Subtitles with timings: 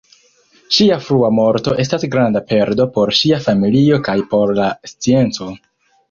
[0.75, 5.51] Ŝia frua morto estas granda perdo por ŝia familio kaj por la scienco.